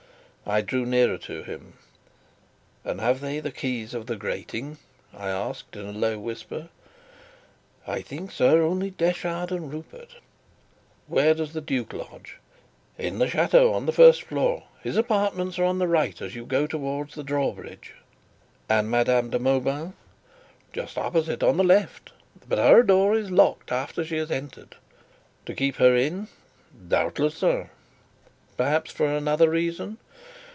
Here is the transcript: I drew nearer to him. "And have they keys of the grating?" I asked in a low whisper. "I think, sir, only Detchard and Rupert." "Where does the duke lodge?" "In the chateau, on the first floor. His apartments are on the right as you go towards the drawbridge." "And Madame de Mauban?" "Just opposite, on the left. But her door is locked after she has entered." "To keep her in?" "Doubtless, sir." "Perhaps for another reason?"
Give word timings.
I 0.43 0.59
drew 0.59 0.85
nearer 0.85 1.17
to 1.19 1.43
him. 1.43 1.75
"And 2.83 2.99
have 2.99 3.21
they 3.21 3.39
keys 3.51 3.93
of 3.93 4.05
the 4.07 4.17
grating?" 4.17 4.79
I 5.13 5.29
asked 5.29 5.77
in 5.77 5.85
a 5.85 5.93
low 5.93 6.19
whisper. 6.19 6.67
"I 7.87 8.01
think, 8.01 8.33
sir, 8.33 8.61
only 8.61 8.89
Detchard 8.91 9.51
and 9.53 9.71
Rupert." 9.71 10.15
"Where 11.07 11.33
does 11.33 11.53
the 11.53 11.61
duke 11.61 11.93
lodge?" 11.93 12.37
"In 12.97 13.17
the 13.17 13.29
chateau, 13.29 13.71
on 13.73 13.85
the 13.85 13.93
first 13.93 14.23
floor. 14.23 14.63
His 14.83 14.97
apartments 14.97 15.57
are 15.57 15.63
on 15.63 15.79
the 15.79 15.87
right 15.87 16.21
as 16.21 16.35
you 16.35 16.43
go 16.45 16.67
towards 16.67 17.15
the 17.15 17.23
drawbridge." 17.23 17.93
"And 18.67 18.91
Madame 18.91 19.29
de 19.29 19.39
Mauban?" 19.39 19.93
"Just 20.73 20.97
opposite, 20.97 21.43
on 21.43 21.55
the 21.55 21.63
left. 21.63 22.11
But 22.49 22.57
her 22.57 22.83
door 22.83 23.15
is 23.15 23.31
locked 23.31 23.71
after 23.71 24.03
she 24.03 24.17
has 24.17 24.31
entered." 24.31 24.75
"To 25.45 25.53
keep 25.55 25.77
her 25.77 25.95
in?" 25.95 26.27
"Doubtless, 26.89 27.35
sir." 27.35 27.69
"Perhaps 28.57 28.91
for 28.91 29.05
another 29.07 29.49
reason?" 29.49 29.97